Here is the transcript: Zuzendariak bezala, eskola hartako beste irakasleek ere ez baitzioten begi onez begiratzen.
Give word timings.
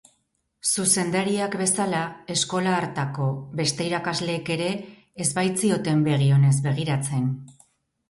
Zuzendariak 0.69 1.57
bezala, 1.61 1.99
eskola 2.37 2.73
hartako 2.79 3.29
beste 3.61 3.89
irakasleek 3.91 4.53
ere 4.59 4.73
ez 5.27 5.31
baitzioten 5.41 6.05
begi 6.13 6.35
onez 6.43 6.55
begiratzen. 6.71 7.35